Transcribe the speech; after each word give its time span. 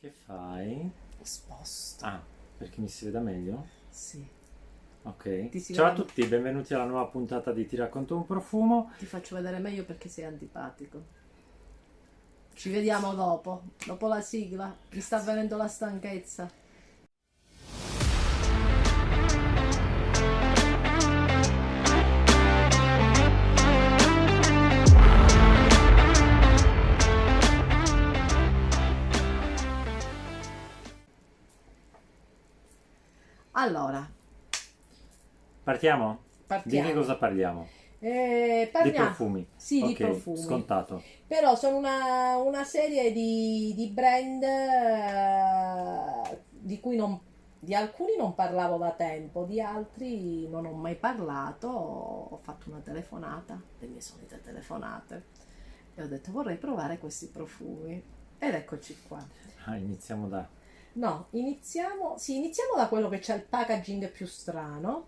Che 0.00 0.10
fai? 0.24 0.90
Sposto. 1.20 2.04
Ah, 2.06 2.22
perché 2.56 2.80
mi 2.80 2.88
si 2.88 3.04
veda 3.04 3.20
meglio? 3.20 3.66
Sì. 3.90 4.26
Ok. 5.02 5.48
Ti 5.50 5.60
si 5.60 5.74
Ciao 5.74 5.86
a 5.86 5.90
vede- 5.90 6.02
tutti, 6.04 6.24
benvenuti 6.26 6.72
alla 6.72 6.84
nuova 6.84 7.06
puntata 7.06 7.52
di 7.52 7.66
Ti 7.66 7.76
racconto 7.76 8.16
un 8.16 8.24
profumo. 8.24 8.92
Ti 8.98 9.04
faccio 9.04 9.34
vedere 9.36 9.58
meglio 9.58 9.84
perché 9.84 10.08
sei 10.08 10.24
antipatico. 10.24 11.18
Ci 12.54 12.70
vediamo 12.70 13.14
dopo, 13.14 13.62
dopo 13.86 14.06
la 14.08 14.20
sigla. 14.22 14.74
Mi 14.90 15.00
sta 15.00 15.18
venendo 15.20 15.56
la 15.58 15.68
stanchezza. 15.68 16.50
Allora, 33.70 34.04
Partiamo? 35.62 36.18
Di 36.24 36.44
partiamo. 36.48 36.88
che 36.88 36.94
cosa 36.94 37.16
parliamo? 37.16 37.68
Eh, 38.00 38.62
Di 38.64 38.70
parliamo- 38.72 39.06
profumi. 39.06 39.46
Sì, 39.54 39.80
di 39.86 39.92
Ok, 39.92 39.96
profumi. 39.98 40.36
Scontato. 40.38 41.00
Però 41.28 41.54
sono 41.54 41.76
una, 41.76 42.36
una 42.38 42.64
serie 42.64 43.12
di, 43.12 43.72
di 43.76 43.86
brand 43.90 44.42
eh, 44.42 46.40
di 46.50 46.80
cui 46.80 46.96
non, 46.96 47.20
di 47.60 47.72
alcuni 47.72 48.16
non 48.18 48.34
parlavo 48.34 48.76
da 48.76 48.90
tempo, 48.90 49.44
di 49.44 49.60
altri 49.60 50.48
non 50.48 50.66
ho 50.66 50.72
mai 50.72 50.96
parlato. 50.96 51.68
Ho 51.68 52.40
fatto 52.42 52.70
una 52.70 52.80
telefonata, 52.80 53.60
le 53.78 53.86
mie 53.86 54.00
solite 54.00 54.40
telefonate, 54.40 55.24
e 55.94 56.02
ho 56.02 56.08
detto 56.08 56.32
vorrei 56.32 56.56
provare 56.56 56.98
questi 56.98 57.28
profumi. 57.28 58.02
Ed 58.36 58.52
eccoci 58.52 58.98
qua. 59.06 59.24
Ah, 59.66 59.76
iniziamo 59.76 60.26
da... 60.26 60.58
No, 60.92 61.26
iniziamo, 61.30 62.16
sì, 62.18 62.36
iniziamo 62.38 62.74
da 62.76 62.88
quello 62.88 63.08
che 63.08 63.18
c'è 63.20 63.34
il 63.36 63.42
packaging 63.42 64.10
più 64.10 64.26
strano. 64.26 65.06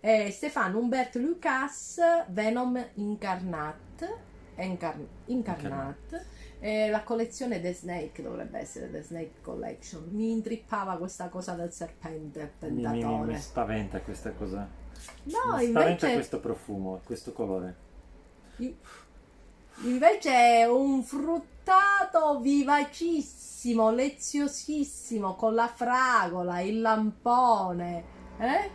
Eh, 0.00 0.30
Stefano 0.30 0.78
Umberto 0.78 1.18
Lucas 1.18 1.98
Venom 2.28 2.90
Incarnate, 2.94 4.16
Encar- 4.56 4.98
Incarnate. 5.26 6.26
Eh, 6.60 6.88
la 6.90 7.02
collezione 7.02 7.60
The 7.60 7.72
Snake 7.74 8.22
dovrebbe 8.22 8.58
essere 8.58 8.90
The 8.90 9.02
Snake 9.02 9.40
Collection. 9.42 10.06
Mi 10.10 10.30
intrippava 10.30 10.96
questa 10.98 11.28
cosa 11.28 11.54
del 11.54 11.72
serpente 11.72 12.52
Mi, 12.60 12.86
mi- 12.86 13.04
mi- 13.04 13.24
mi 13.24 13.38
spaventa 13.38 14.00
questa 14.00 14.32
cosa. 14.32 14.68
No, 15.24 15.56
mi 15.56 15.66
spaventa 15.66 15.80
invece, 16.06 16.12
questo 16.14 16.40
profumo, 16.40 17.00
questo 17.04 17.32
colore. 17.32 17.74
invece 19.84 20.30
è 20.60 20.64
un 20.70 21.02
fruttato 21.64 22.40
vivacissimo, 22.40 23.90
leziosissimo, 23.90 25.34
con 25.34 25.54
la 25.54 25.66
fragola, 25.66 26.60
il 26.60 26.82
lampone. 26.82 28.04
Eh? 28.38 28.70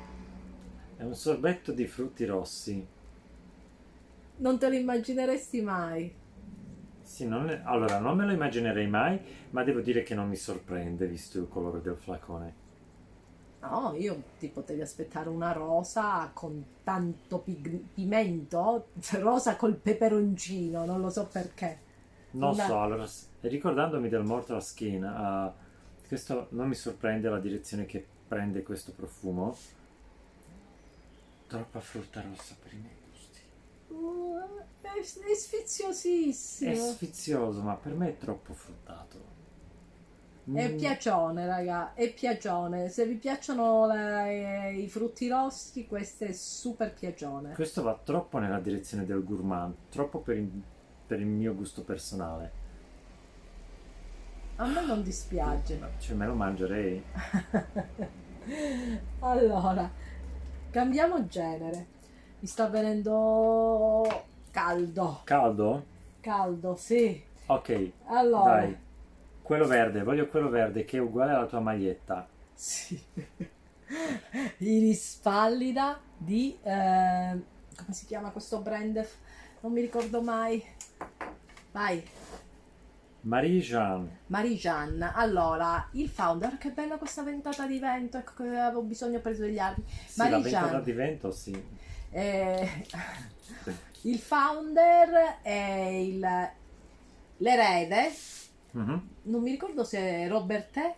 È 0.98 1.04
un 1.04 1.14
sorbetto 1.14 1.72
di 1.72 1.86
frutti 1.86 2.26
rossi. 2.26 2.86
Non 4.38 4.58
te 4.58 4.70
lo 4.70 4.76
immagineresti 4.76 5.62
mai. 5.62 6.12
Sì, 7.04 7.28
non 7.28 7.50
è- 7.50 7.62
allora 7.64 8.00
non 8.00 8.18
me 8.18 8.26
lo 8.26 8.32
immaginerei 8.32 8.88
mai, 8.88 9.20
ma 9.52 9.64
devo 9.64 9.82
dire 9.82 10.02
che 10.04 10.16
non 10.16 10.28
mi 10.28 10.36
sorprende 10.36 11.06
visto 11.08 11.38
il 11.40 11.48
colore 11.48 11.82
del 11.82 11.96
flacone. 11.96 12.54
No, 13.62 13.94
io 13.98 14.22
ti 14.40 14.48
potevi 14.48 14.82
aspettare 14.82 15.28
una 15.30 15.52
rosa 15.52 16.32
con 16.34 16.64
tanto 16.84 17.40
pig- 17.40 17.84
pimento, 17.94 18.88
rosa 19.20 19.56
col 19.58 19.76
peperoncino, 19.76 20.86
non 20.86 21.02
lo 21.02 21.10
so 21.10 21.28
perché. 21.28 21.88
Non 22.32 22.54
Una- 22.54 22.66
so, 22.66 22.80
allora, 22.82 23.08
ricordandomi 23.42 24.08
del 24.10 24.24
Mortal 24.24 24.64
Skin, 24.64 25.04
ah, 25.04 25.54
questo 26.08 26.48
non 26.52 26.68
mi 26.68 26.76
sorprende 26.76 27.30
la 27.30 27.40
direzione 27.40 27.86
che 27.86 28.06
prende 28.28 28.62
questo 28.64 28.92
profumo. 28.92 29.56
Troppa 31.48 31.80
frutta 31.80 32.22
rossa 32.22 32.56
per 32.62 32.74
i 32.74 32.78
miei 32.78 32.96
gusti. 33.10 33.40
Uh, 33.88 34.38
È, 34.82 34.90
è 35.00 35.34
sfiziosissimo. 35.36 36.72
È 36.72 36.76
sfizioso, 36.76 37.62
ma 37.62 37.74
per 37.76 37.94
me 37.94 38.10
è 38.10 38.18
troppo 38.18 38.54
fruttato. 38.54 39.38
È 40.52 40.68
Mm, 40.72 40.78
piacione, 40.78 41.46
raga, 41.46 41.94
è 41.94 42.12
piacione. 42.12 42.90
Se 42.90 43.06
vi 43.06 43.16
piacciono 43.16 43.86
la- 43.86 44.28
eh, 44.30 44.74
i 44.80 44.90
frutti 44.90 45.28
rossi, 45.28 45.86
questo 45.86 46.26
è 46.26 46.32
super 46.32 46.92
piacione. 46.94 47.54
Questo 47.54 47.82
va 47.84 48.00
troppo 48.04 48.40
nella 48.40 48.60
direzione 48.60 49.06
del 49.06 49.24
gourmand, 49.24 49.76
troppo 49.90 50.20
per 50.20 50.44
per 51.10 51.20
il 51.20 51.26
mio 51.26 51.56
gusto 51.56 51.82
personale. 51.82 52.52
A 54.58 54.68
me 54.68 54.86
non 54.86 55.02
dispiace. 55.02 55.80
Cioè, 55.98 56.16
me 56.16 56.28
lo 56.28 56.36
mangerei. 56.36 57.04
Allora, 59.20 59.90
cambiamo 60.72 61.26
genere. 61.28 61.86
Mi 62.40 62.48
sta 62.48 62.68
venendo 62.68 64.06
caldo. 64.52 65.22
Caldo? 65.24 65.86
Caldo, 66.20 66.76
sì. 66.76 67.22
Ok, 67.48 67.92
Allora, 68.06 68.52
dai. 68.62 68.78
Quello 69.42 69.66
verde, 69.66 70.04
voglio 70.04 70.28
quello 70.28 70.50
verde 70.50 70.86
che 70.86 70.98
è 70.98 71.00
uguale 71.00 71.32
alla 71.34 71.48
tua 71.48 71.60
maglietta. 71.60 72.28
sì. 72.54 73.00
Iris 74.60 75.20
pallida 75.24 76.00
di 76.16 76.56
eh, 76.62 77.42
come 77.76 77.94
si 77.94 78.06
chiama 78.06 78.30
questo 78.30 78.60
brand? 78.62 79.04
Non 79.62 79.72
mi 79.72 79.82
ricordo 79.82 80.22
mai. 80.22 80.64
Vai, 81.72 82.04
Marie 83.22 83.60
Jeanne. 83.62 84.20
Marie 84.28 84.56
Jeanne. 84.56 85.12
Allora, 85.14 85.88
il 85.94 86.10
founder, 86.10 86.58
che 86.58 86.72
bella 86.72 86.98
questa 86.98 87.22
ventata 87.24 87.68
di 87.68 87.80
vento, 87.80 88.18
ecco 88.18 88.44
che 88.44 88.58
avevo 88.58 88.82
bisogno 88.82 89.20
per 89.20 89.34
svegliarmi. 89.36 89.84
Sì, 90.06 90.30
la 90.30 90.40
ventata 90.40 90.80
di 90.80 90.92
vento, 90.94 91.32
sì. 91.32 91.64
Eh, 92.12 92.86
il 94.04 94.20
founder 94.20 95.40
è 95.42 95.52
il, 95.52 96.50
l'erede, 97.38 98.12
Mhm. 98.72 99.10
non 99.24 99.42
mi 99.42 99.50
ricordo 99.50 99.84
se 99.84 99.98
è 99.98 100.28
Robertet 100.28 100.94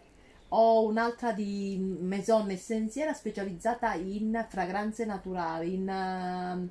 o 0.49 0.85
un'altra 0.85 1.31
di 1.31 1.77
Maison 2.01 2.49
Essenziera 2.49 3.13
specializzata 3.13 3.93
in 3.93 4.45
fragranze 4.49 5.05
naturali, 5.05 5.75
in, 5.75 5.87
eh, 5.87 6.69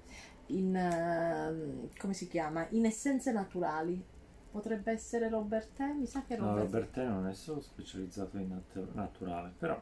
in, 0.59 0.75
eh, 0.77 1.89
come 1.99 2.13
si 2.15 2.29
chiama? 2.29 2.67
In 2.71 2.85
essenze 2.87 3.33
naturali. 3.33 4.03
Potrebbe 4.51 4.91
essere 4.93 5.29
Robertet? 5.29 5.95
Mi 5.95 6.07
sa 6.07 6.25
che 6.25 6.35
è 6.35 6.39
No, 6.39 6.47
Robertet. 6.49 6.73
Robertet 6.73 7.07
non 7.09 7.27
è 7.29 7.33
solo 7.35 7.61
specializzato 7.61 8.37
in 8.39 8.49
nat- 8.49 8.95
naturale, 8.95 9.53
però. 9.57 9.81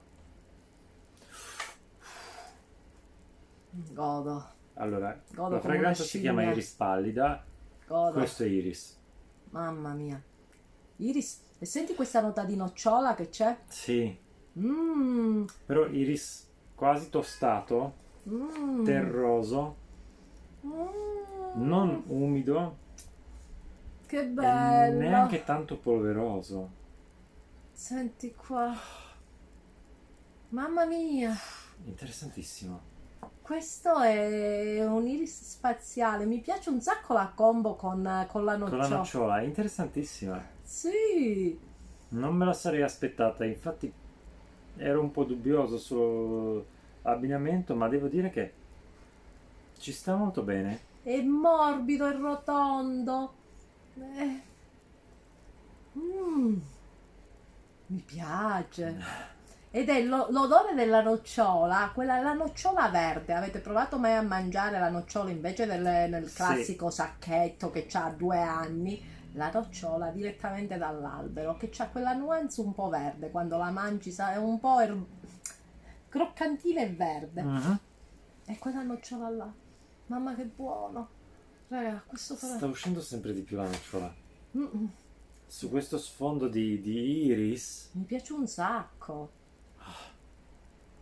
Godo, 3.70 4.44
Allora, 4.74 5.18
Godo 5.34 5.54
la 5.56 5.60
fragranza 5.60 6.02
si 6.02 6.20
chiama. 6.20 6.42
Iris 6.44 6.72
pallida, 6.72 7.44
godo. 7.86 8.12
questo 8.12 8.44
è 8.44 8.46
Iris. 8.46 8.96
Mamma 9.50 9.92
mia. 9.94 10.20
Iris, 10.96 11.40
e 11.58 11.64
senti 11.66 11.94
questa 11.94 12.20
nota 12.20 12.44
di 12.44 12.56
nocciola 12.56 13.14
che 13.14 13.28
c'è? 13.28 13.56
Sì, 13.68 14.26
Mmm, 14.58 15.44
però 15.66 15.86
Iris 15.86 16.48
quasi 16.74 17.10
tostato, 17.10 17.94
mm, 18.28 18.84
terroso, 18.84 19.76
mm, 20.68 21.66
non 21.66 22.02
umido 22.06 22.76
Che 24.06 24.24
bello. 24.26 24.98
neanche 24.98 25.44
tanto 25.44 25.76
polveroso. 25.76 26.70
Senti 27.72 28.34
qua. 28.34 28.74
Mamma 30.50 30.84
mia, 30.86 31.32
Interessantissimo. 31.84 32.80
questo 33.42 33.98
è 34.00 34.84
un 34.86 35.06
iris 35.06 35.42
spaziale. 35.42 36.24
Mi 36.24 36.38
piace 36.40 36.70
un 36.70 36.80
sacco 36.80 37.12
la 37.12 37.30
combo 37.34 37.74
con, 37.74 38.26
con 38.30 38.44
la 38.44 38.56
Con 38.56 38.78
la 38.78 38.88
nocciola. 38.88 38.96
nocciola, 38.96 39.40
è 39.40 39.44
interessantissima. 39.44 40.42
Sì. 40.62 41.58
Non 42.10 42.34
me 42.34 42.46
la 42.46 42.54
sarei 42.54 42.80
aspettata, 42.82 43.44
infatti 43.44 43.92
ero 44.78 45.00
un 45.02 45.10
po' 45.10 45.24
dubbioso 45.24 45.76
sull'abbinamento, 45.76 47.74
ma 47.74 47.88
devo 47.88 48.06
dire 48.08 48.30
che 48.30 48.52
ci 49.78 49.92
sta 49.92 50.14
molto 50.16 50.42
bene. 50.42 50.80
È 51.02 51.20
morbido 51.22 52.06
e 52.06 52.12
rotondo. 52.12 53.34
Eh. 53.96 54.42
Mm, 55.98 56.56
Mi 57.90 58.02
piace. 58.04 58.96
Ed 59.70 59.88
è 59.88 60.02
lo- 60.02 60.26
l'odore 60.30 60.74
della 60.74 61.00
nocciola, 61.02 61.90
quella 61.94 62.20
la 62.20 62.34
nocciola 62.34 62.88
verde. 62.88 63.32
Avete 63.32 63.60
provato 63.60 63.98
mai 63.98 64.14
a 64.14 64.20
mangiare 64.22 64.78
la 64.78 64.90
nocciola 64.90 65.30
invece 65.30 65.64
del 65.66 65.80
nel 65.82 66.28
Sì. 66.28 66.34
classico 66.34 66.90
sacchetto 66.90 67.70
che 67.70 67.86
ha 67.92 68.10
due 68.10 68.38
anni? 68.40 69.02
La 69.32 69.50
nocciola 69.52 70.10
direttamente 70.10 70.76
dall'albero, 70.78 71.56
che 71.56 71.70
ha 71.78 71.88
quella 71.88 72.12
nuance 72.12 72.60
un 72.60 72.74
po' 72.74 72.88
verde. 72.88 73.30
Quando 73.30 73.56
la 73.56 73.70
mangi 73.70 74.10
sa, 74.10 74.32
è 74.32 74.36
un 74.36 74.58
po' 74.58 74.80
er- 74.80 75.04
croccantina 76.08 76.80
e 76.82 76.88
verde. 76.92 77.42
Mhm. 77.42 77.78
E 78.46 78.58
quella 78.58 78.82
nocciola 78.82 79.28
là. 79.30 79.52
Mamma 80.08 80.34
che 80.34 80.44
buono. 80.44 81.08
Raga, 81.68 82.02
questo 82.06 82.34
farà... 82.34 82.56
Sta 82.56 82.66
uscendo 82.66 83.00
sempre 83.00 83.32
di 83.32 83.42
più 83.42 83.56
la 83.56 83.64
nocciola. 83.64 84.14
Mm-mm. 84.56 84.90
su 85.46 85.68
questo 85.70 85.98
sfondo 85.98 86.48
di, 86.48 86.80
di 86.80 87.26
iris. 87.26 87.90
Mi 87.92 88.04
piace 88.04 88.32
un 88.32 88.46
sacco. 88.46 89.30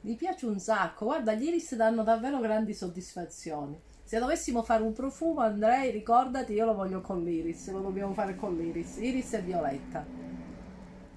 Mi 0.02 0.14
piace 0.14 0.46
un 0.46 0.58
sacco. 0.58 1.04
Guarda, 1.06 1.34
gli 1.34 1.44
iris 1.44 1.74
danno 1.74 2.02
davvero 2.02 2.40
grandi 2.40 2.74
soddisfazioni. 2.74 3.80
Se 4.02 4.18
dovessimo 4.18 4.62
fare 4.62 4.82
un 4.82 4.92
profumo, 4.92 5.40
Andrei, 5.40 5.90
ricordati, 5.90 6.52
io 6.52 6.64
lo 6.64 6.74
voglio 6.74 7.00
con 7.00 7.22
l'iris. 7.24 7.70
Lo 7.70 7.80
dobbiamo 7.80 8.12
fare 8.14 8.36
con 8.36 8.56
l'iris. 8.56 8.96
Iris 8.98 9.34
e 9.34 9.42
violetta. 9.42 10.06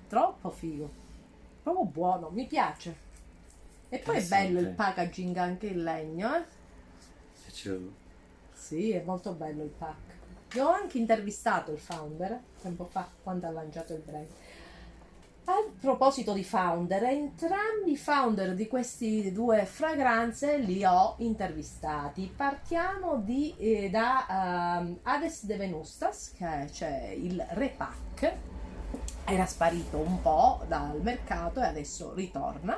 Troppo 0.07 0.49
figo. 0.49 0.91
Proprio 1.61 1.85
buono, 1.85 2.29
mi 2.29 2.47
piace. 2.47 3.07
E 3.89 3.99
poi 3.99 4.17
è 4.17 4.23
bello 4.25 4.59
il 4.59 4.69
packaging 4.69 5.35
anche 5.37 5.67
in 5.67 5.83
legno, 5.83 6.35
eh? 6.35 6.57
Piacevole. 7.49 7.91
Sì, 8.53 8.91
è 8.91 9.01
molto 9.03 9.33
bello 9.33 9.63
il 9.63 9.69
pack. 9.69 10.55
Io 10.55 10.67
ho 10.67 10.71
anche 10.71 10.99
intervistato 10.99 11.71
il 11.71 11.79
founder 11.79 12.39
tempo 12.61 12.85
fa 12.85 13.07
quando 13.23 13.47
ha 13.47 13.51
lanciato 13.51 13.93
il 13.93 14.01
brand. 14.05 14.27
A 15.45 15.53
proposito 15.79 16.33
di 16.33 16.43
founder, 16.43 17.03
entrambi 17.05 17.93
i 17.93 17.97
founder 17.97 18.53
di 18.53 18.67
queste 18.67 19.31
due 19.31 19.65
fragranze 19.65 20.59
li 20.59 20.85
ho 20.85 21.15
intervistati. 21.19 22.31
Partiamo 22.35 23.17
di, 23.17 23.55
eh, 23.57 23.89
da 23.89 24.83
uh, 24.83 24.99
Hades 25.01 25.45
de 25.45 25.57
Venustas, 25.57 26.33
che 26.37 26.67
c'è 26.71 27.15
il 27.17 27.43
repack, 27.51 28.35
era 29.25 29.47
sparito 29.47 29.97
un 29.97 30.21
po' 30.21 30.63
dal 30.67 31.01
mercato 31.01 31.61
e 31.61 31.65
adesso 31.65 32.13
ritorna. 32.13 32.77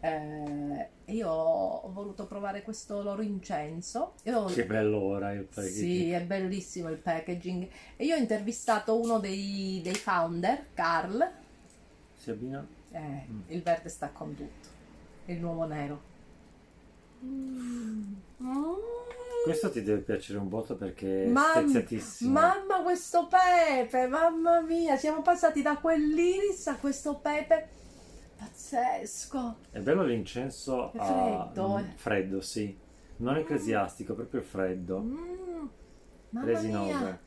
Eh, 0.00 0.88
io 1.06 1.28
ho 1.28 1.90
voluto 1.92 2.26
provare 2.26 2.62
questo 2.62 3.02
loro 3.02 3.22
incenso. 3.22 4.14
Io... 4.24 4.44
Che 4.44 4.64
bello 4.64 5.00
ora 5.00 5.32
il 5.32 5.44
packaging. 5.44 5.74
Sì, 5.74 6.10
è 6.10 6.22
bellissimo 6.22 6.88
il 6.90 6.98
packaging. 6.98 7.68
E 7.96 8.04
io 8.04 8.14
ho 8.14 8.18
intervistato 8.18 9.00
uno 9.00 9.18
dei, 9.18 9.80
dei 9.82 9.94
founder, 9.94 10.66
Carl. 10.74 11.30
Si 12.14 12.30
abbina? 12.30 12.64
Eh, 12.90 12.98
mm. 12.98 13.40
Il 13.48 13.62
verde 13.62 13.88
sta 13.88 14.10
con 14.10 14.34
tutto. 14.34 14.68
Il 15.26 15.38
nuovo 15.38 15.64
nero. 15.64 16.00
Mm. 17.24 18.14
Questo 19.44 19.70
ti 19.70 19.82
deve 19.82 20.00
piacere 20.00 20.38
un 20.38 20.48
botto 20.48 20.76
perché 20.76 21.24
è 21.24 21.28
Mam- 21.28 21.60
speziatissimo. 21.60 22.32
Mamma, 22.32 22.82
questo 22.82 23.28
pepe, 23.28 24.06
mamma 24.06 24.60
mia, 24.60 24.96
siamo 24.96 25.22
passati 25.22 25.62
da 25.62 25.78
quell'iris 25.78 26.66
a 26.68 26.76
questo 26.76 27.16
pepe 27.16 27.68
Pazzesco. 28.38 29.56
È 29.70 29.80
bello 29.80 30.04
l'incenso 30.04 30.92
è 30.92 30.98
freddo. 30.98 31.74
A... 31.74 31.84
Freddo, 31.96 32.40
sì. 32.40 32.78
Non 33.16 33.34
mm. 33.34 33.38
ecclesiastico, 33.38 34.14
proprio 34.14 34.42
freddo. 34.42 35.00
Mm. 35.00 35.66
Resinose. 36.30 37.20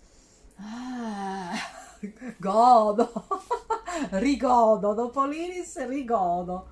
Ah, 0.55 1.51
godo. 2.39 3.27
rigodo. 4.11 4.93
Dopo 4.93 5.25
l'iris 5.25 5.85
rigodo. 5.85 6.69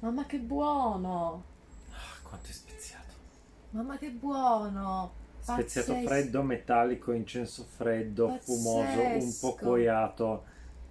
Mamma 0.00 0.26
che 0.26 0.38
buono. 0.38 1.44
Ah, 1.90 2.20
quanto 2.22 2.50
è 2.50 2.52
speziato. 2.52 3.14
Mamma 3.70 3.96
che 3.96 4.10
buono. 4.10 5.12
Speziato 5.40 5.92
Pazzesco. 5.92 6.06
freddo, 6.06 6.42
metallico, 6.42 7.12
incenso 7.12 7.64
freddo, 7.64 8.26
Pazzesco. 8.26 8.52
fumoso, 8.52 9.00
un 9.00 9.36
po' 9.40 9.54
coiato. 9.54 10.44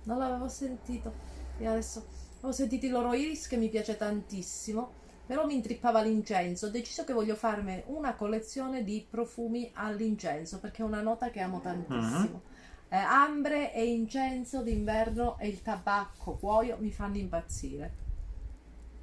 Non 0.03 0.17
l'avevo 0.17 0.47
sentito. 0.47 1.13
E 1.59 1.67
adesso 1.67 2.03
ho 2.41 2.51
sentito 2.51 2.85
i 2.85 2.89
loro 2.89 3.13
iris 3.13 3.47
che 3.47 3.57
mi 3.57 3.69
piace 3.69 3.97
tantissimo, 3.97 4.91
però 5.25 5.45
mi 5.45 5.55
intrippava 5.55 6.01
l'incenso. 6.01 6.67
Ho 6.67 6.69
deciso 6.69 7.03
che 7.03 7.13
voglio 7.13 7.35
farmi 7.35 7.83
una 7.87 8.15
collezione 8.15 8.83
di 8.83 9.05
profumi 9.09 9.69
all'incenso 9.73 10.59
perché 10.59 10.81
è 10.81 10.85
una 10.85 11.01
nota 11.01 11.29
che 11.29 11.41
amo 11.41 11.59
tantissimo. 11.59 12.41
Uh-huh. 12.43 12.55
Eh, 12.89 12.95
ambre 12.95 13.73
e 13.73 13.85
incenso 13.85 14.61
d'inverno 14.61 15.37
e 15.39 15.49
il 15.49 15.61
tabacco, 15.61 16.33
cuoio 16.33 16.77
mi 16.79 16.91
fanno 16.91 17.17
impazzire. 17.17 18.05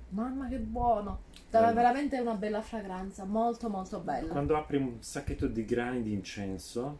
Mamma 0.09 0.49
che 0.49 0.59
buono! 0.59 1.23
Dà 1.51 1.73
veramente 1.73 2.19
una 2.19 2.35
bella 2.35 2.63
fragranza, 2.63 3.25
molto 3.25 3.69
molto 3.69 4.01
bella. 4.01 4.33
Quando 4.33 4.57
apri 4.57 4.77
un 4.77 5.03
sacchetto 5.03 5.47
di 5.47 5.65
grani 5.65 6.03
di 6.03 6.13
incenso, 6.13 6.99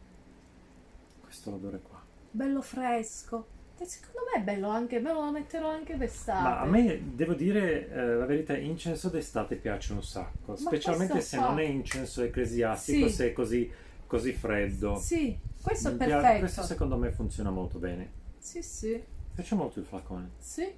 questo 1.23 1.55
odore 1.55 1.81
qua. 1.81 2.03
Bello 2.31 2.61
fresco. 2.61 3.54
E 3.77 3.85
secondo 3.87 4.21
me 4.33 4.41
è 4.41 4.45
bello 4.45 4.69
anche, 4.69 5.01
me 5.01 5.13
lo 5.13 5.31
metterò 5.31 5.69
anche 5.69 5.97
d'estate. 5.97 6.43
Ma 6.43 6.61
a 6.61 6.65
me 6.65 7.15
devo 7.15 7.35
dire 7.35 7.91
eh, 7.91 8.15
la 8.15 8.25
verità, 8.25 8.57
incenso 8.57 9.09
d'estate 9.09 9.57
piace 9.57 9.93
un 9.93 10.03
sacco, 10.03 10.55
specialmente 10.55 11.21
se 11.21 11.37
fa. 11.37 11.49
non 11.49 11.59
è 11.59 11.65
incenso 11.65 12.23
ecclesiastico, 12.23 13.09
sì. 13.09 13.13
se 13.13 13.27
è 13.29 13.33
così, 13.33 13.71
così 14.07 14.33
freddo. 14.33 14.97
Sì, 14.97 15.37
questo 15.61 15.89
è 15.89 15.93
perfetto. 15.95 16.39
Questo 16.39 16.63
secondo 16.63 16.97
me 16.97 17.11
funziona 17.11 17.51
molto 17.51 17.79
bene. 17.79 18.23
Sì, 18.39 18.63
sì. 18.63 19.03
Piace 19.35 19.55
molto 19.57 19.81
il 19.81 19.87
flacone. 19.87 20.31
Sì. 20.39 20.73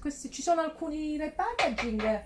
Questi, 0.00 0.30
ci 0.30 0.42
sono 0.42 0.60
alcuni 0.60 1.16
repackaging 1.16 2.22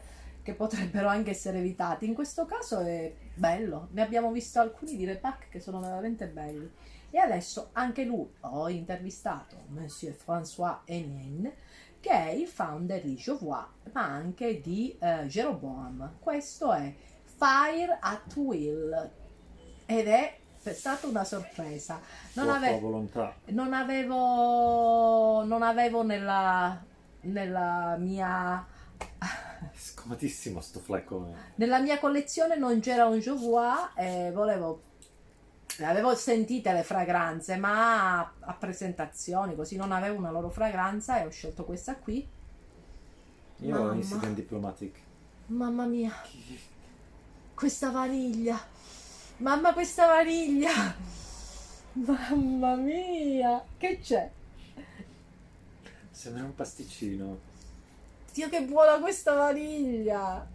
che 0.49 0.55
potrebbero 0.55 1.09
anche 1.09 1.33
essere 1.33 1.59
evitati. 1.59 2.07
In 2.07 2.15
questo 2.15 2.47
caso 2.47 2.79
è 2.81 3.13
bello. 3.35 3.89
Ne 3.91 4.01
abbiamo 4.01 4.31
visto 4.33 4.59
alcuni 4.59 4.97
di 4.97 5.05
repack 5.05 5.51
che 5.51 5.61
sono 5.61 5.79
veramente 5.79 6.27
belli. 6.27 6.71
E 7.11 7.19
adesso 7.19 7.69
anche 7.73 8.05
lui 8.05 8.27
ho 8.41 8.67
intervistato 8.71 9.57
Monsieur 9.67 10.17
François 10.17 10.79
Hennin, 10.87 11.53
che 12.01 12.11
è 12.11 12.31
il 12.31 12.47
founder 12.47 13.03
di 13.03 13.15
Jovois, 13.15 13.67
ma 13.93 14.05
anche 14.05 14.63
di 14.63 14.97
uh, 14.99 15.27
Jeroboam. 15.27 16.15
Questo 16.19 16.73
è 16.73 16.95
Fire 17.25 17.99
at 18.01 18.35
Will 18.37 19.11
ed 19.85 20.09
è 20.09 20.39
stata 20.73 21.07
una 21.07 21.25
sorpresa. 21.25 22.01
Non, 22.33 22.49
ave- 22.49 22.81
non 23.49 23.75
avevo, 23.75 25.45
non 25.45 25.63
avevo 25.63 26.03
nella, 26.03 26.83
nella 27.21 27.97
mia 27.99 28.67
scomatissimo 30.09 30.61
sto 30.61 30.81
flecco. 30.81 31.35
Nella 31.57 31.81
mia 31.81 31.99
collezione 31.99 32.57
non 32.57 32.81
c'era 32.81 33.05
un 33.07 33.19
Jovois 33.19 33.91
e 33.95 34.31
volevo 34.33 34.81
avevo 35.81 36.15
sentite 36.15 36.73
le 36.73 36.83
fragranze, 36.83 37.57
ma 37.57 38.21
a, 38.21 38.55
presentazioni, 38.55 39.55
così 39.55 39.77
non 39.77 39.93
avevo 39.93 40.17
una 40.17 40.31
loro 40.31 40.49
fragranza 40.49 41.21
e 41.21 41.27
ho 41.27 41.31
scelto 41.31 41.65
questa 41.65 41.97
qui. 41.97 42.27
Io 43.61 43.75
Mamma. 43.75 43.91
ho 43.91 43.93
Incident 43.93 44.35
Diplomatic. 44.35 44.99
Mamma 45.47 45.85
mia. 45.85 46.13
Questa 47.55 47.91
vaniglia. 47.91 48.59
Mamma 49.39 49.73
questa 49.73 50.07
vaniglia. 50.07 50.71
Mamma 51.93 52.75
mia. 52.77 53.63
Che 53.77 53.99
c'è? 54.01 54.31
Sembra 56.11 56.45
un 56.45 56.55
pasticcino. 56.55 57.48
Dio 58.39 58.49
che 58.49 58.63
buona 58.63 59.01
questa 59.01 59.35
vaniglia. 59.35 60.49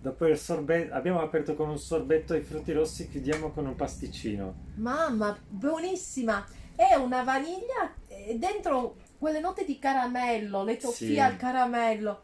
Dopo 0.00 0.26
il 0.26 0.36
sorbetto, 0.36 0.92
abbiamo 0.92 1.20
aperto 1.20 1.54
con 1.54 1.68
un 1.68 1.78
sorbetto 1.78 2.32
ai 2.32 2.40
frutti 2.40 2.72
rossi, 2.72 3.08
chiudiamo 3.08 3.52
con 3.52 3.66
un 3.66 3.76
pasticcino. 3.76 4.52
Mamma, 4.74 5.38
buonissima! 5.46 6.44
È 6.74 6.94
una 6.94 7.22
vaniglia 7.22 7.94
e 8.08 8.36
dentro 8.36 8.96
quelle 9.16 9.38
note 9.38 9.64
di 9.64 9.78
caramello, 9.78 10.64
le 10.64 10.76
toffie 10.76 11.06
sì. 11.06 11.20
al 11.20 11.36
caramello. 11.36 12.22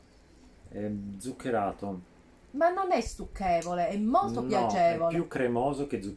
È 0.70 0.90
zuccherato. 1.18 2.00
Ma 2.50 2.70
non 2.70 2.90
è 2.90 3.00
stucchevole, 3.00 3.86
è 3.86 3.96
molto 3.98 4.40
no, 4.40 4.48
piacevole. 4.48 5.12
È 5.12 5.14
più 5.14 5.28
cremoso 5.28 5.86
che, 5.86 6.02
zu- 6.02 6.16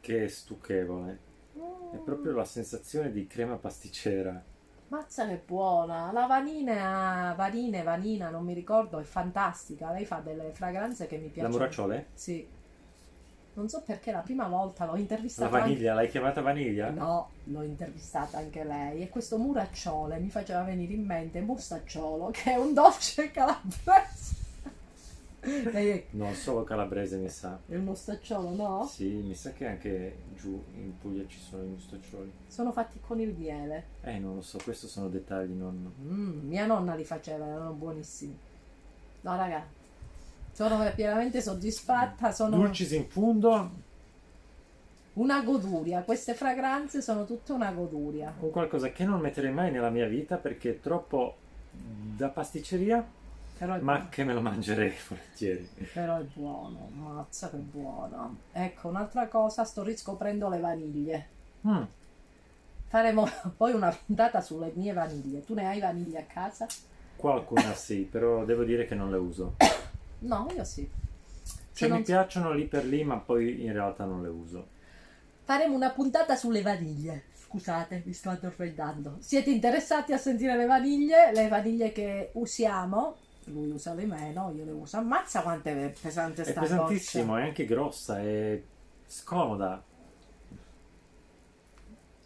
che 0.00 0.28
stucchevole. 0.28 1.18
Mm. 1.58 1.92
È 1.92 1.96
proprio 1.98 2.32
la 2.32 2.46
sensazione 2.46 3.12
di 3.12 3.26
crema 3.26 3.56
pasticcera. 3.56 4.42
Mazza 4.90 5.24
che 5.28 5.40
buona! 5.46 6.10
La 6.10 6.26
vanina, 6.26 7.32
vanine, 7.36 7.84
vanina, 7.84 8.28
non 8.28 8.44
mi 8.44 8.54
ricordo, 8.54 8.98
è 8.98 9.04
fantastica. 9.04 9.92
Lei 9.92 10.04
fa 10.04 10.16
delle 10.16 10.50
fragranze 10.50 11.06
che 11.06 11.16
mi 11.16 11.28
piacciono. 11.28 11.46
La 11.46 11.60
muracciole? 11.60 12.06
Sì. 12.12 12.44
Non 13.52 13.68
so 13.68 13.82
perché 13.86 14.10
la 14.10 14.18
prima 14.18 14.48
volta 14.48 14.86
l'ho 14.86 14.96
intervistata. 14.96 15.48
La 15.48 15.60
vaniglia, 15.60 15.92
anche... 15.92 16.02
l'hai 16.02 16.10
chiamata 16.10 16.40
vaniglia? 16.40 16.90
No, 16.90 17.30
l'ho 17.44 17.62
intervistata 17.62 18.38
anche 18.38 18.64
lei. 18.64 19.02
E 19.02 19.08
questo 19.08 19.38
muracciole 19.38 20.18
mi 20.18 20.28
faceva 20.28 20.62
venire 20.62 20.92
in 20.92 21.04
mente 21.04 21.40
mustacciolo, 21.40 22.30
che 22.32 22.50
è 22.50 22.56
un 22.56 22.74
dolce 22.74 23.30
calabrese. 23.30 24.38
Non 26.10 26.34
solo 26.34 26.64
calabrese 26.64 27.16
mi 27.16 27.28
sa. 27.28 27.58
È 27.66 27.74
il 27.74 27.80
mostacciolo, 27.80 28.50
no? 28.50 28.86
Sì, 28.86 29.08
mi 29.08 29.34
sa 29.34 29.52
che 29.52 29.66
anche 29.66 30.16
giù 30.34 30.62
in 30.74 30.98
Puglia 30.98 31.24
ci 31.26 31.38
sono 31.38 31.62
i 31.62 31.68
mostaccioli. 31.68 32.30
Sono 32.46 32.72
fatti 32.72 32.98
con 33.00 33.20
il 33.20 33.34
miele. 33.34 33.84
Eh, 34.02 34.18
non 34.18 34.36
lo 34.36 34.42
so, 34.42 34.58
questi 34.62 34.86
sono 34.86 35.08
dettagli, 35.08 35.52
nonno. 35.52 35.92
Mm, 36.02 36.48
mia 36.48 36.66
nonna 36.66 36.94
li 36.94 37.04
faceva, 37.04 37.46
erano 37.46 37.72
buonissimi. 37.72 38.36
No, 39.22 39.36
raga, 39.36 39.66
sono 40.52 40.90
pienamente 40.94 41.40
soddisfatta. 41.40 42.32
Sono... 42.32 42.56
Dulcis 42.56 42.90
in 42.92 43.08
fondo. 43.08 43.88
Una 45.14 45.42
goduria, 45.42 46.02
queste 46.02 46.34
fragranze 46.34 47.02
sono 47.02 47.24
tutte 47.24 47.52
una 47.52 47.72
goduria. 47.72 48.32
Un 48.38 48.50
qualcosa 48.50 48.90
che 48.90 49.04
non 49.04 49.20
metterei 49.20 49.52
mai 49.52 49.70
nella 49.70 49.90
mia 49.90 50.06
vita 50.06 50.36
perché 50.36 50.70
è 50.70 50.80
troppo 50.80 51.36
da 51.72 52.28
pasticceria 52.28 53.06
ma 53.66 53.78
buono. 53.78 54.08
che 54.10 54.24
me 54.24 54.32
lo 54.34 54.40
mangerei 54.40 54.92
volentieri. 55.08 55.68
Però 55.92 56.18
è 56.18 56.22
buono, 56.22 56.88
mazza 56.94 57.50
che 57.50 57.56
buono. 57.56 58.36
Ecco, 58.52 58.88
un'altra 58.88 59.28
cosa, 59.28 59.64
sto 59.64 59.82
riscoprendo 59.82 60.48
le 60.48 60.60
vaniglie. 60.60 61.28
Mm. 61.66 61.82
Faremo 62.88 63.28
poi 63.56 63.72
una 63.72 63.96
puntata 64.06 64.40
sulle 64.40 64.72
mie 64.74 64.92
vaniglie. 64.92 65.44
Tu 65.44 65.54
ne 65.54 65.66
hai 65.66 65.80
vaniglie 65.80 66.18
a 66.20 66.24
casa? 66.24 66.66
Qualcuna 67.16 67.72
sì, 67.76 68.08
però 68.10 68.44
devo 68.44 68.64
dire 68.64 68.86
che 68.86 68.94
non 68.94 69.10
le 69.10 69.16
uso. 69.18 69.56
No, 70.20 70.48
io 70.54 70.64
sì. 70.64 70.88
Cioè 71.72 71.88
mi 71.88 71.94
non- 71.94 72.02
piacciono 72.02 72.52
lì 72.52 72.66
per 72.66 72.84
lì, 72.84 73.04
ma 73.04 73.16
poi 73.16 73.62
in 73.64 73.72
realtà 73.72 74.04
non 74.04 74.22
le 74.22 74.28
uso. 74.28 74.66
Faremo 75.44 75.74
una 75.74 75.90
puntata 75.90 76.36
sulle 76.36 76.62
vaniglie. 76.62 77.24
Scusate, 77.34 78.02
mi 78.04 78.12
sto 78.12 78.30
addormentando. 78.30 79.16
Siete 79.20 79.50
interessati 79.50 80.12
a 80.12 80.18
sentire 80.18 80.56
le 80.56 80.66
vaniglie? 80.66 81.32
Le 81.32 81.48
vaniglie 81.48 81.90
che 81.92 82.30
usiamo? 82.34 83.16
Lui 83.50 83.70
usa 83.70 83.94
le 83.94 84.06
meno, 84.06 84.50
io 84.54 84.64
le 84.64 84.72
uso. 84.72 84.96
Ammazza 84.98 85.42
quanto 85.42 85.68
è 85.68 85.92
pesante 86.00 86.42
È 86.42 86.44
sta 86.44 86.60
pesantissimo, 86.60 87.36
è 87.36 87.42
anche 87.42 87.64
grossa, 87.64 88.20
è 88.20 88.62
scomoda. 89.06 89.82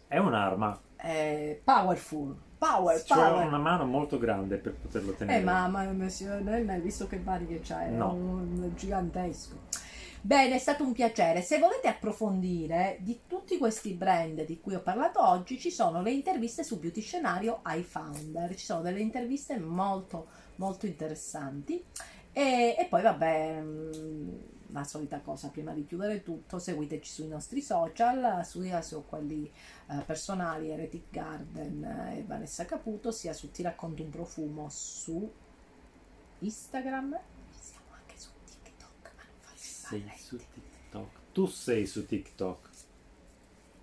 È 0.07 0.17
un'arma. 0.17 0.79
È 0.95 1.59
powerful. 1.63 2.35
Power, 2.57 3.03
Ci 3.03 3.13
vuole 3.13 3.29
power. 3.29 3.47
una 3.47 3.57
mano 3.57 3.85
molto 3.85 4.17
grande 4.17 4.57
per 4.57 4.73
poterlo 4.75 5.11
tenere. 5.13 5.39
Eh, 5.39 5.43
ma, 5.43 5.67
ma 5.67 5.83
Nel, 5.83 6.69
hai 6.69 6.81
visto 6.81 7.05
che 7.07 7.19
vaniglie 7.19 7.59
c'ha? 7.61 7.85
È 7.85 7.89
No. 7.89 8.13
un 8.13 8.71
gigantesco. 8.75 9.63
Bene, 10.21 10.55
è 10.55 10.57
stato 10.57 10.83
un 10.83 10.93
piacere. 10.93 11.41
Se 11.41 11.59
volete 11.59 11.87
approfondire 11.87 12.97
di 13.01 13.21
tutti 13.27 13.57
questi 13.59 13.93
brand 13.93 14.43
di 14.45 14.59
cui 14.59 14.73
ho 14.73 14.81
parlato 14.81 15.21
oggi, 15.27 15.59
ci 15.59 15.69
sono 15.69 16.01
le 16.01 16.11
interviste 16.11 16.63
su 16.63 16.79
Beauty 16.79 17.01
Scenario 17.01 17.59
ai 17.61 17.83
founder. 17.83 18.55
Ci 18.55 18.65
sono 18.65 18.81
delle 18.81 19.01
interviste 19.01 19.59
molto, 19.59 20.27
molto 20.57 20.85
interessanti. 20.85 21.83
E, 22.31 22.75
e 22.77 22.85
poi, 22.89 23.01
vabbè, 23.01 23.61
mm, 23.61 24.29
la 24.71 24.83
solita 24.83 25.21
cosa, 25.21 25.49
prima 25.49 25.73
di 25.73 25.85
chiudere 25.85 26.21
tutto, 26.21 26.59
seguiteci 26.59 27.09
sui 27.09 27.27
nostri 27.27 27.61
social, 27.61 28.45
sia 28.45 28.81
su 28.81 29.05
quelli 29.07 29.49
eh, 29.87 30.01
personali, 30.05 30.69
Heretic 30.69 31.03
Garden 31.09 31.83
e 32.17 32.23
Vanessa 32.25 32.65
Caputo, 32.65 33.11
sia 33.11 33.31
su 33.31 33.51
Ti 33.51 33.63
racconto 33.63 34.03
un 34.03 34.09
profumo 34.09 34.67
su 34.69 35.31
Instagram. 36.39 37.17
Siamo 37.57 37.85
anche 37.93 38.17
su 38.17 38.29
TikTok, 38.43 39.11
ma 39.15 39.23
non 39.23 39.39
fate 39.39 39.57
Sei 39.57 40.11
su 40.17 40.37
TikTok. 40.37 41.19
Tu 41.31 41.45
sei 41.47 41.85
su 41.85 42.05
TikTok. 42.05 42.69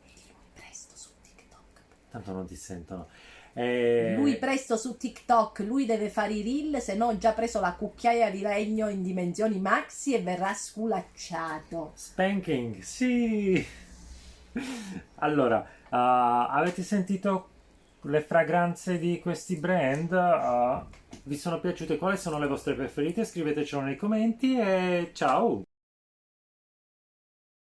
Lui 0.03 0.35
presto 0.53 0.97
su 0.97 1.11
TikTok. 1.23 1.81
Tanto 2.11 2.33
non 2.33 2.47
ti 2.47 2.57
sentono. 2.57 3.09
Eh, 3.55 4.15
Lui 4.17 4.37
presto 4.37 4.77
su 4.77 4.97
TikTok, 4.97 5.61
lui 5.61 5.85
deve 5.85 6.09
fare 6.09 6.33
i 6.33 6.43
reel, 6.43 6.81
se 6.81 6.95
no 6.95 7.07
ho 7.09 7.19
già 7.19 7.33
preso 7.33 7.61
la 7.61 7.75
cucchiaia 7.75 8.31
di 8.31 8.41
legno 8.41 8.89
in 8.89 9.03
dimensioni 9.03 9.59
maxi 9.59 10.15
e 10.15 10.21
verrà 10.21 10.55
sculacciato. 10.55 11.93
Spanking, 11.95 12.81
sì. 12.81 13.65
Allora, 15.17 15.67
ah, 15.91 16.49
avete 16.49 16.83
sentito 16.83 17.49
le 18.03 18.21
fragranze 18.21 18.99
di 18.99 19.19
questi 19.21 19.57
brand? 19.57 20.13
Ah, 20.13 20.87
vi 21.25 21.37
sono 21.37 21.61
piaciute? 21.61 21.97
Quali 21.97 22.17
sono 22.17 22.39
le 22.39 22.47
vostre 22.47 22.75
preferite? 22.75 23.25
Scrivetecelo 23.25 23.83
nei 23.83 23.97
commenti 23.97 24.59
e 24.59 25.11
ciao! 25.13 25.63